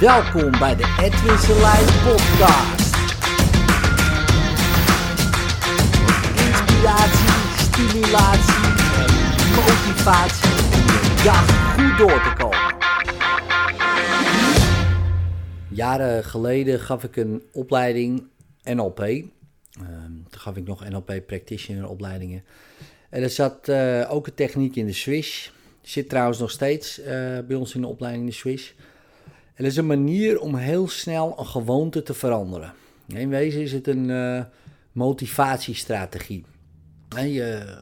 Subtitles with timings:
[0.00, 2.96] Welkom bij de Edwin Selijn podcast.
[6.36, 8.64] Inspiratie, stimulatie
[8.96, 9.12] en
[9.54, 12.74] motivatie om dag goed door te komen.
[15.68, 18.22] Jaren geleden gaf ik een opleiding
[18.62, 19.00] NLP.
[19.00, 19.24] Ehm,
[20.28, 22.44] toen gaf ik nog NLP practitioner opleidingen.
[23.10, 25.48] En er zat eh, ook een techniek in de Swish.
[25.82, 28.70] Zit trouwens nog steeds eh, bij ons in de opleiding de Swish.
[29.60, 32.72] Dat is een manier om heel snel een gewoonte te veranderen.
[33.06, 34.42] In wezen is het een eh,
[34.92, 36.44] motivatiestrategie.
[37.16, 37.76] En je,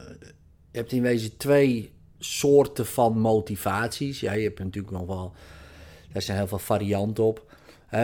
[0.71, 4.19] hebt in wezen twee soorten van motivaties.
[4.19, 5.33] Ja, je hebt natuurlijk nog wel,
[6.11, 7.55] daar zijn heel veel varianten op.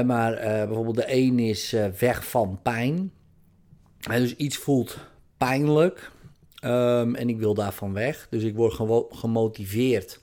[0.06, 3.12] maar uh, bijvoorbeeld de een is uh, weg van pijn.
[4.00, 4.98] Dus iets voelt
[5.38, 6.12] pijnlijk
[6.64, 8.28] um, en ik wil daarvan weg.
[8.30, 8.74] Dus ik word
[9.10, 10.20] gemotiveerd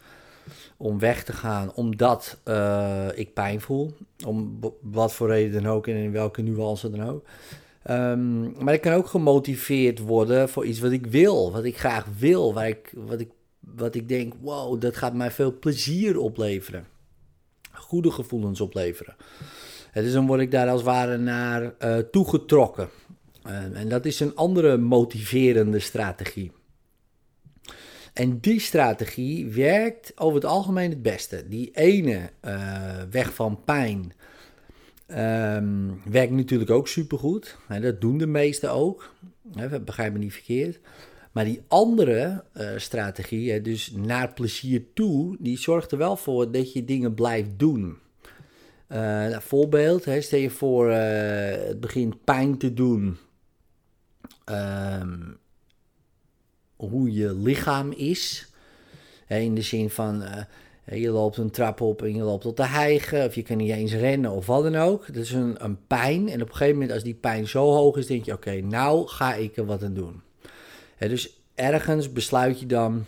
[0.77, 3.95] om weg te gaan omdat uh, ik pijn voel.
[4.27, 7.25] Om wat voor reden dan ook en in welke nuance dan ook.
[7.91, 12.07] Um, maar ik kan ook gemotiveerd worden voor iets wat ik wil, wat ik graag
[12.19, 13.31] wil, waar ik, wat, ik,
[13.61, 16.87] wat ik denk, wow, dat gaat mij veel plezier opleveren.
[17.73, 19.17] Goede gevoelens opleveren.
[19.93, 22.89] En dus dan word ik daar als het ware naar uh, toegetrokken.
[23.47, 26.53] Uh, en dat is een andere motiverende strategie.
[28.13, 31.49] En die strategie werkt over het algemeen het beste.
[31.49, 34.13] Die ene uh, weg van pijn
[35.09, 37.57] um, werkt natuurlijk ook supergoed.
[37.81, 39.15] Dat doen de meesten ook.
[39.55, 40.81] Hè, begrijp me niet verkeerd.
[41.33, 46.73] Maar die andere uh, strategie, dus naar plezier toe, die zorgt er wel voor dat
[46.73, 47.97] je dingen blijft doen.
[48.89, 53.17] Uh, voorbeeld, hè, stel je voor het begint pijn te doen.
[54.45, 55.41] Um,
[56.89, 58.47] hoe je lichaam is.
[59.29, 62.67] In de zin van, uh, je loopt een trap op en je loopt op de
[62.67, 65.07] hijgen, of je kan niet eens rennen of wat dan ook.
[65.07, 66.29] Dat is een, een pijn.
[66.29, 69.07] En op een gegeven moment, als die pijn zo hoog is, denk je: oké, nou
[69.07, 70.23] ga ik er wat aan doen.
[70.99, 73.05] dus ergens besluit je dan: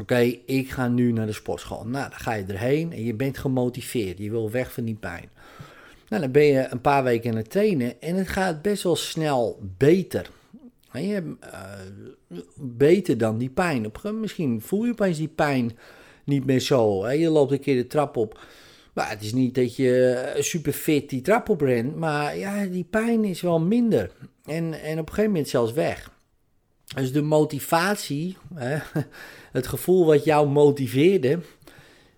[0.00, 1.84] oké, ik ga nu naar de sportschool.
[1.86, 4.18] Nou, dan ga je erheen en je bent gemotiveerd.
[4.18, 5.28] Je wil weg van die pijn.
[6.08, 8.96] Nou, dan ben je een paar weken aan het trainen en het gaat best wel
[8.96, 10.30] snel beter.
[11.02, 13.92] Je, uh, beter dan die pijn.
[14.12, 15.78] Misschien voel je opeens die pijn
[16.24, 17.04] niet meer zo.
[17.04, 17.10] Hè?
[17.12, 18.40] Je loopt een keer de trap op.
[18.94, 21.96] Maar het is niet dat je super fit die trap op rent.
[21.96, 24.10] Maar ja, die pijn is wel minder.
[24.44, 26.12] En, en op een gegeven moment zelfs weg.
[26.94, 28.78] Dus de motivatie, hè,
[29.52, 31.38] het gevoel wat jou motiveerde,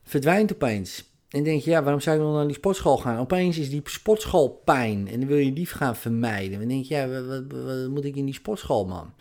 [0.04, 1.15] verdwijnt opeens.
[1.36, 3.18] En denk je, ja, waarom zou ik nog naar die sportschool gaan?
[3.18, 6.58] Opeens is die sportschool pijn en dan wil je die gaan vermijden.
[6.58, 9.12] Dan denk je, ja, wat, moet ik in die sportschool, man?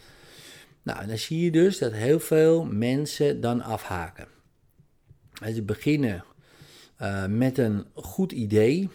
[0.84, 4.28] Nou, en dan zie je dus dat heel veel mensen dan afhaken.
[5.54, 6.24] Ze beginnen
[7.02, 8.90] uh, met een goed idee,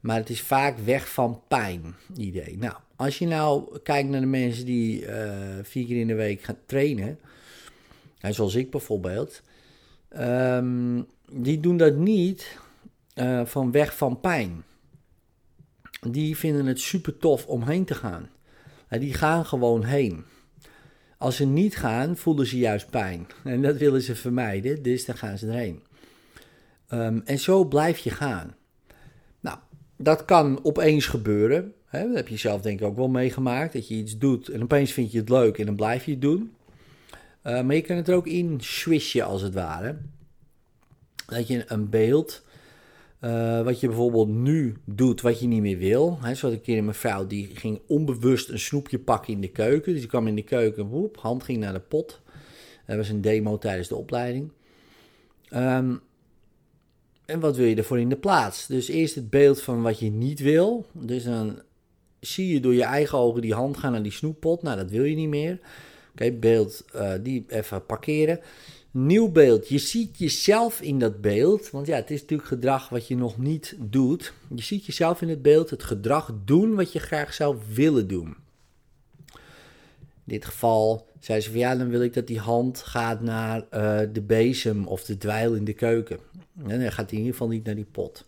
[0.00, 2.58] maar het is vaak weg van pijn idee.
[2.58, 6.42] Nou, als je nou kijkt naar de mensen die uh, vier keer in de week
[6.42, 7.18] gaan trainen,
[8.20, 9.42] zoals ik bijvoorbeeld,
[10.18, 12.58] um, die doen dat niet
[13.14, 14.62] uh, van weg van pijn.
[16.08, 18.28] Die vinden het super tof om heen te gaan.
[18.88, 20.24] Die gaan gewoon heen.
[21.18, 23.26] Als ze niet gaan, voelen ze juist pijn.
[23.44, 25.82] En dat willen ze vermijden, dus dan gaan ze erheen.
[26.92, 28.54] Um, en zo blijf je gaan.
[29.40, 29.58] Nou,
[29.96, 31.74] dat kan opeens gebeuren.
[31.86, 32.06] Hè?
[32.06, 33.72] Dat heb je zelf denk ik ook wel meegemaakt.
[33.72, 36.20] Dat je iets doet en opeens vind je het leuk en dan blijf je het
[36.20, 36.52] doen.
[37.44, 39.96] Uh, maar je kan het er ook in swishen als het ware
[41.30, 42.42] dat je een beeld,
[43.20, 46.18] uh, wat je bijvoorbeeld nu doet, wat je niet meer wil.
[46.20, 49.92] Hè, zoals een keer een mevrouw die ging onbewust een snoepje pakken in de keuken.
[49.92, 52.20] Dus die kwam in de keuken, woep, hand ging naar de pot.
[52.86, 54.50] Dat was een demo tijdens de opleiding.
[55.54, 56.00] Um,
[57.24, 58.66] en wat wil je ervoor in de plaats?
[58.66, 60.86] Dus eerst het beeld van wat je niet wil.
[60.92, 61.62] Dus dan
[62.20, 64.62] zie je door je eigen ogen die hand gaan naar die snoeppot.
[64.62, 65.60] Nou, dat wil je niet meer.
[66.12, 68.40] Oké, beeld uh, die even parkeren
[68.90, 69.68] nieuw beeld.
[69.68, 73.38] Je ziet jezelf in dat beeld, want ja, het is natuurlijk gedrag wat je nog
[73.38, 74.32] niet doet.
[74.54, 78.36] Je ziet jezelf in het beeld, het gedrag doen wat je graag zou willen doen.
[80.24, 83.58] In dit geval zei ze van ja, dan wil ik dat die hand gaat naar
[83.58, 86.18] uh, de bezem of de dweil in de keuken.
[86.66, 88.24] En dan gaat hij in ieder geval niet naar die pot.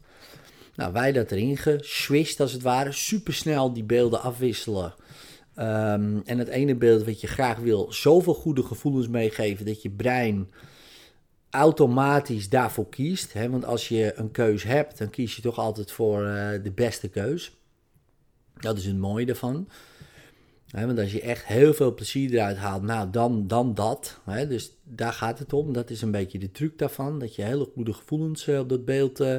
[0.74, 4.94] Nou, wij dat erin geswist als het ware, supersnel die beelden afwisselen.
[5.58, 9.90] Um, en het ene beeld wat je graag wil, zoveel goede gevoelens meegeven dat je
[9.90, 10.50] brein
[11.50, 13.32] automatisch daarvoor kiest.
[13.32, 13.50] Hè?
[13.50, 17.08] Want als je een keus hebt, dan kies je toch altijd voor uh, de beste
[17.08, 17.56] keus.
[18.60, 19.36] Dat is het mooie.
[20.66, 20.86] Hè?
[20.86, 24.20] Want als je echt heel veel plezier eruit haalt, nou dan, dan dat.
[24.48, 25.72] Dus daar gaat het om.
[25.72, 27.18] Dat is een beetje de truc daarvan.
[27.18, 29.36] Dat je hele goede gevoelens uh, op dat beeld uh,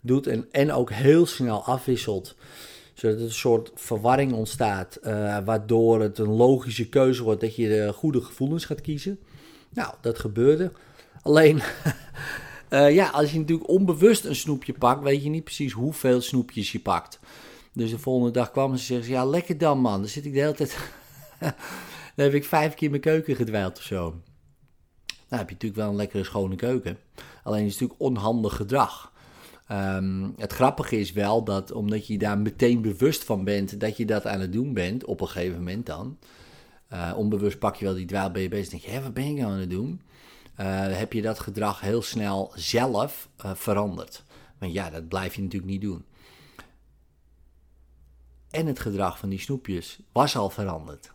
[0.00, 2.36] doet en, en ook heel snel afwisselt.
[2.94, 7.68] Zodat er een soort verwarring ontstaat, uh, waardoor het een logische keuze wordt dat je
[7.68, 9.18] de goede gevoelens gaat kiezen.
[9.68, 10.72] Nou, dat gebeurde.
[11.22, 11.62] Alleen,
[12.70, 16.72] uh, ja, als je natuurlijk onbewust een snoepje pakt, weet je niet precies hoeveel snoepjes
[16.72, 17.20] je pakt.
[17.72, 20.00] Dus de volgende dag kwam ze en Ja, lekker dan, man.
[20.00, 20.76] Dan zit ik de hele tijd.
[22.16, 24.00] dan heb ik vijf keer mijn keuken gedwijld of zo.
[25.32, 26.98] Nou heb je natuurlijk wel een lekkere schone keuken.
[27.42, 29.11] Alleen is het natuurlijk onhandig gedrag.
[29.72, 34.06] Ehm, het grappige is wel dat omdat je daar meteen bewust van bent dat je
[34.06, 36.18] dat aan het doen bent, op een gegeven moment dan.
[36.92, 39.14] Uh, onbewust pak je wel die dwaal, ben je bezig en denk je, hé, wat
[39.14, 40.02] ben ik nou aan het doen?
[40.60, 44.24] Uh, heb je dat gedrag heel snel zelf uh, veranderd.
[44.58, 46.04] Want ja, dat blijf je natuurlijk niet doen.
[48.50, 51.12] En het gedrag van die snoepjes was al veranderd.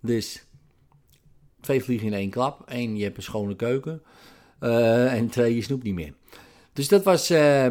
[0.00, 0.46] Dus
[1.60, 2.62] twee vliegen in één klap.
[2.66, 4.02] Eén, je hebt een schone keuken.
[4.58, 6.14] En twee, je snoept niet meer.
[6.78, 7.30] Dus dat was.
[7.30, 7.66] Uh,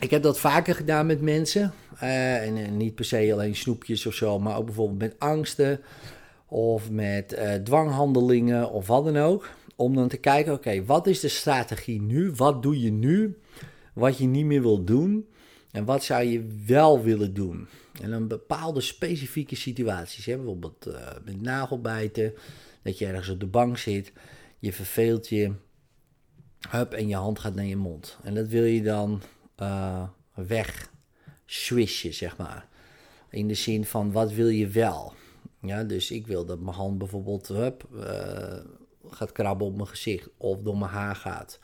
[0.00, 1.72] ik heb dat vaker gedaan met mensen.
[2.02, 5.80] Uh, en, en, niet per se alleen snoepjes of zo, maar ook bijvoorbeeld met angsten.
[6.46, 9.50] Of met uh, dwanghandelingen of wat dan ook.
[9.76, 12.32] Om dan te kijken: oké, wat is de strategie nu?
[12.36, 13.38] Wat doe je nu?
[13.92, 15.28] Wat je niet meer wil doen?
[15.70, 17.68] En wat zou je wel willen doen?
[18.02, 20.26] En dan bepaalde specifieke situaties.
[20.26, 20.36] Hè?
[20.36, 20.88] Bijvoorbeeld
[21.24, 22.32] met nagelbijten.
[22.82, 24.12] Dat je ergens op de bank zit.
[24.58, 25.52] Je verveelt je.
[26.68, 28.18] Hup, en je hand gaat naar je mond.
[28.22, 29.22] En dat wil je dan
[29.62, 30.02] uh,
[30.34, 30.90] weg
[31.46, 32.68] swishen, zeg maar.
[33.30, 35.12] In de zin van, wat wil je wel?
[35.60, 38.02] Ja, dus ik wil dat mijn hand bijvoorbeeld hup, uh,
[39.10, 40.28] gaat krabben op mijn gezicht.
[40.36, 41.58] Of door mijn haar gaat.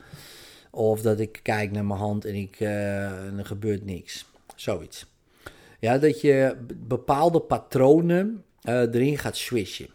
[0.71, 4.25] Of dat ik kijk naar mijn hand en, ik, en er gebeurt niks.
[4.55, 5.05] Zoiets.
[5.79, 9.89] Ja, dat je bepaalde patronen erin gaat swishen.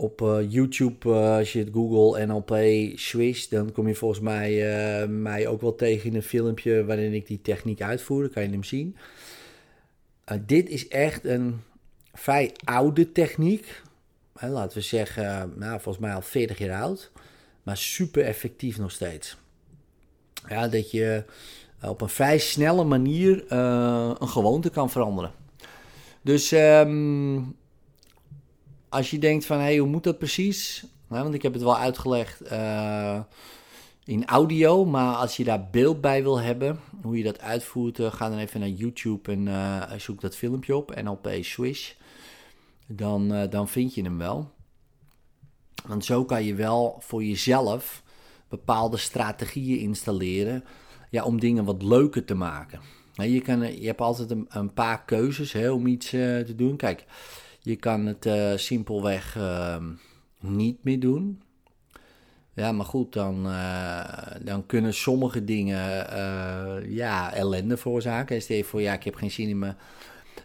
[0.00, 2.54] Op uh, YouTube, uh, als je het Google NLP
[2.98, 7.26] swish, dan kom je volgens mij, mij ook wel tegen in een filmpje waarin ik
[7.26, 8.20] die techniek uitvoer.
[8.20, 8.96] Dan kan je hem zien.
[10.46, 11.60] dit is echt een
[12.12, 13.82] vrij oude techniek.
[14.40, 17.10] laten we zeggen, nou, volgens mij al 40 jaar oud.
[17.62, 19.36] Maar super effectief nog steeds.
[20.48, 21.24] Ja, dat je
[21.82, 25.32] op een vrij snelle manier een gewoonte kan veranderen.
[26.22, 27.56] Dus um,
[28.90, 30.84] als je denkt van, hé, hey, hoe moet dat precies?
[31.08, 33.20] Nou, want ik heb het wel uitgelegd uh,
[34.04, 38.12] in audio, maar als je daar beeld bij wil hebben, hoe je dat uitvoert, uh,
[38.12, 41.92] ga dan even naar YouTube en zoek dat filmpje op, NLP Swish.
[42.86, 44.50] Dan, dan vind je hem wel.
[45.86, 48.02] Want zo kan je wel voor jezelf
[48.48, 50.64] bepaalde strategieën installeren
[51.10, 52.80] ja, om dingen wat leuker te maken.
[53.14, 56.76] Je, kan, je hebt altijd een, een paar keuzes om iets te doen.
[56.76, 57.04] Kijk,
[57.60, 59.76] je kan het uh, simpelweg uh,
[60.40, 61.42] niet meer doen.
[62.54, 64.04] Ja, maar goed, dan, uh,
[64.42, 65.80] dan kunnen sommige dingen
[66.90, 68.42] ja, ellende veroorzaken.
[68.42, 69.76] Stel je voor, ja, ik heb geen zin in mijn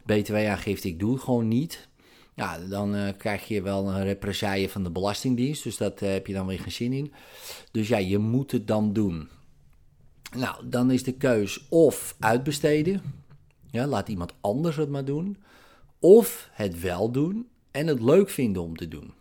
[0.05, 1.87] btw-aangifte, ik doe het gewoon niet.
[2.33, 6.47] Ja, dan krijg je wel een represaille van de Belastingdienst, dus dat heb je dan
[6.47, 7.13] weer geen zin in.
[7.71, 9.29] Dus ja, je moet het dan doen.
[10.35, 13.01] Nou, dan is de keus of uitbesteden.
[13.71, 15.37] Ja, laat iemand anders het maar doen.
[16.05, 19.13] Of het wel doen en het leuk vinden om te doen.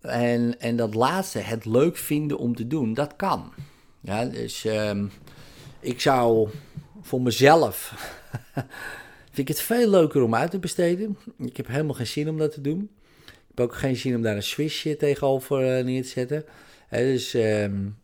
[0.00, 3.52] En, en dat laatste, het leuk vinden om te doen, dat kan.
[4.00, 5.10] Ja, dus um,
[5.80, 6.48] ik zou
[7.00, 7.94] voor mezelf.
[9.32, 11.18] vind ik het veel leuker om uit te besteden.
[11.38, 12.90] Ik heb helemaal geen zin om dat te doen.
[13.26, 16.44] Ik heb ook geen zin om daar een swishje tegenover uh, neer te zetten.
[16.90, 17.98] Dus um,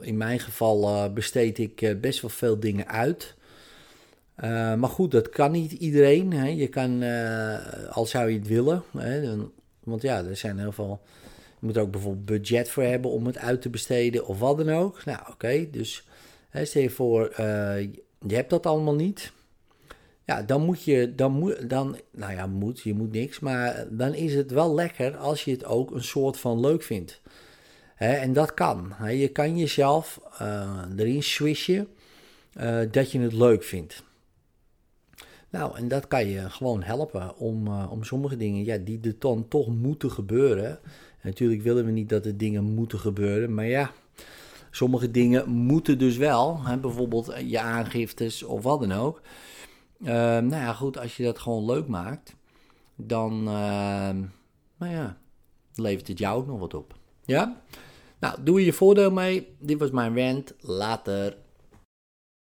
[0.00, 3.34] in mijn geval uh, besteed ik uh, best wel veel dingen uit.
[4.44, 6.32] Uh, maar goed, dat kan niet iedereen.
[6.32, 6.46] Hè.
[6.46, 7.02] Je kan,
[7.90, 8.82] al zou je het willen.
[8.96, 9.52] Hè, dan,
[9.84, 11.00] want ja, er zijn heel veel.
[11.60, 14.58] Je moet er ook bijvoorbeeld budget voor hebben om het uit te besteden of wat
[14.58, 15.04] dan ook.
[15.04, 16.06] Nou, oké, dus
[16.48, 17.32] hè, stel je voor,
[18.26, 19.32] je hebt dat allemaal niet.
[20.24, 24.14] Ja, dan moet je, dan moet, dan, nou ja, moet, je moet niks, maar dan
[24.14, 27.20] is het wel lekker als je het ook een soort van leuk vindt
[28.08, 28.94] en dat kan.
[29.08, 31.88] je kan jezelf uh, erin swishen
[32.60, 34.02] uh, dat je het leuk vindt.
[35.50, 39.14] Nou, en dat kan je gewoon helpen om, uh, om sommige dingen ja, die er
[39.18, 40.68] dan toch moeten gebeuren.
[41.20, 43.90] En natuurlijk willen we niet dat er dingen moeten gebeuren, maar ja,
[44.70, 46.64] sommige dingen moeten dus wel.
[46.64, 49.20] Hè, bijvoorbeeld je aangiftes of wat dan ook.
[49.98, 52.34] nou ja, goed, als je dat gewoon leuk maakt,
[52.96, 55.16] dan nou ja,
[55.74, 56.94] levert het jou ook nog wat op.
[57.24, 57.62] Ja?
[58.20, 59.56] Nou, doe je voordeel mee.
[59.58, 60.54] Dit was mijn rant.
[60.60, 61.36] Later.